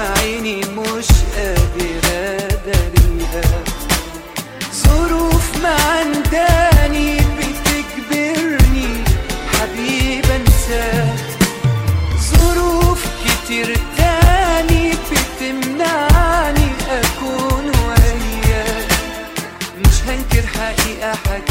عيني 0.00 0.56
مش 0.60 1.06
قادر 1.36 2.48
داريها 2.66 3.62
ظروف 4.74 5.62
ما 5.62 5.76
عنداني 5.90 7.16
بتجبرني 7.16 9.04
حبيب 9.52 10.24
أنسى. 10.30 11.04
ظروف 12.32 13.04
كتير 13.24 13.78
تاني 13.96 14.92
بتمنعني 15.10 16.68
أكون 16.90 17.64
وياك 17.86 18.88
مش 19.78 20.02
هنكر 20.08 20.46
حقيقة 20.46 21.12
حاجة 21.14 21.47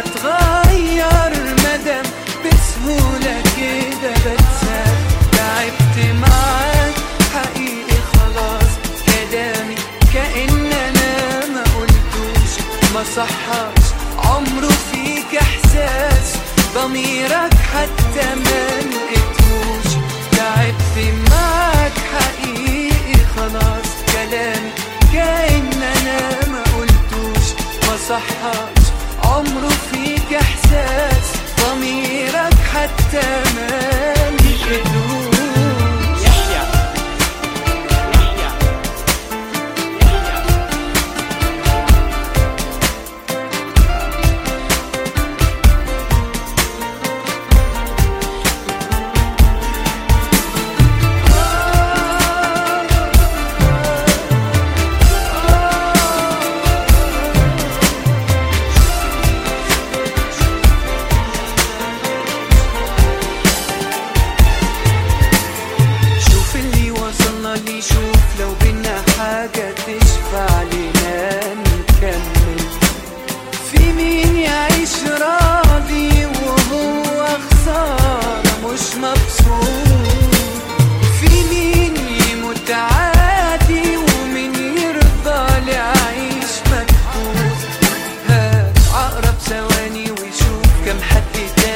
هتغير 0.00 1.32
مدام 1.52 2.04
بسهولة 2.44 3.42
كده 3.56 4.10
بتسال 4.12 4.96
تعبت 5.32 5.96
معاك 6.20 6.94
حقيقي 7.34 8.00
خلاص. 8.14 8.70
كلامي 9.06 9.74
كأن 10.14 10.72
أنا 10.72 11.46
ما 11.54 11.62
قلتوش 11.62 12.52
ما 12.94 13.04
صحاش 13.16 13.84
عمره 14.24 14.68
فيك 14.92 15.40
إحساس 15.42 16.34
ضميرك 16.74 17.54
حتى 17.74 18.34
ما 18.34 18.49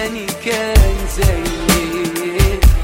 يعني 0.05 0.27
كان 0.45 0.97
زي 1.17 1.45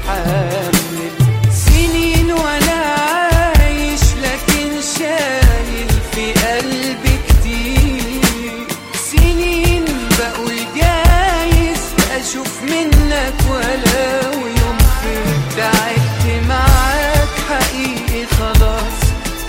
حامل. 0.07 1.11
سنين 1.53 2.31
وأنا 2.31 2.81
عايش 2.97 4.01
لكن 4.23 4.81
شايل 4.97 5.89
في 6.11 6.33
قلبي 6.33 7.19
كتير. 7.27 8.67
سنين 9.11 9.85
بقول 10.19 10.57
جايز 10.75 11.81
أشوف 12.11 12.63
منك 12.63 13.33
ولو 13.49 14.47
يوم 14.47 14.77
تعبت 15.57 16.45
معاك. 16.49 17.29
حقيقي 17.49 18.25
خلاص 18.25 18.99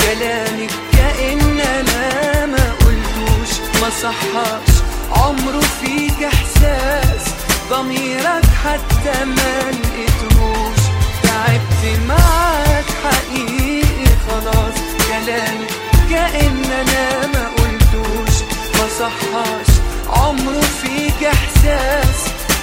كلامك 0.01 0.71
كأن 0.93 1.61
أنا 1.61 2.47
ما 2.47 2.73
قلتوش 2.81 3.81
ما 3.83 3.91
صحاش. 4.03 4.73
عمره 5.13 5.61
فيك 5.61 6.23
إحساس 6.25 7.25
ضميرك 7.73 8.47
حتى 8.65 9.25
ما 9.25 9.71
لقيتهوش. 9.71 10.81
تعبت 11.23 12.01
معاك 12.09 12.85
حقيقي 13.05 14.07
خلاص. 14.29 14.75
كلامي 15.09 15.67
كأن 16.11 16.65
أنا 16.65 17.27
ما 17.27 17.45
قلتوش. 17.49 18.37
ما 18.75 18.87
صحاش 18.99 19.71
عمره 20.09 20.61
فيك 20.61 21.25
إحساس. 21.25 22.21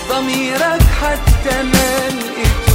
ضميرك 0.09 0.81
حتى 1.01 1.63
ما 1.63 2.09
لقيتهوش. 2.09 2.68